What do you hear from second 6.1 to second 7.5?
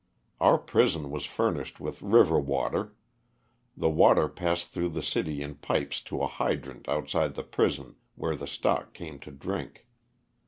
a hydrant outside the